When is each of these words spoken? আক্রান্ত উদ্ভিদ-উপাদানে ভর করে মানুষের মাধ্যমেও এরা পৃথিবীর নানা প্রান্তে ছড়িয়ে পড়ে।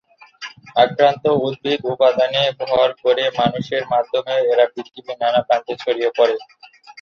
আক্রান্ত 0.83 1.23
উদ্ভিদ-উপাদানে 1.45 2.41
ভর 2.61 2.89
করে 3.03 3.23
মানুষের 3.39 3.83
মাধ্যমেও 3.91 4.41
এরা 4.51 4.65
পৃথিবীর 4.73 5.17
নানা 5.21 5.41
প্রান্তে 5.47 5.73
ছড়িয়ে 5.81 6.09
পড়ে। 6.17 6.35